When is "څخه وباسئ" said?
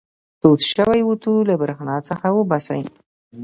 2.09-2.81